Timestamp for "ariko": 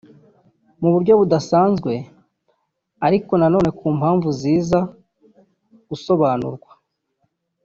3.07-3.31